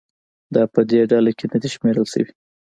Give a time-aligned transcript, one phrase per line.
[0.55, 2.29] دا په دې ډله کې نه دي شمېرل شوي